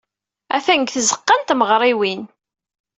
Atan 0.55 0.79
deg 0.81 0.89
tzeɣɣa 0.91 1.35
n 1.37 1.41
tmeɣriwin. 1.47 2.21